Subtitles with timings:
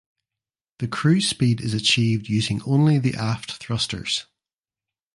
[0.79, 4.25] The cruise speed is achieved using only the aft thrusters.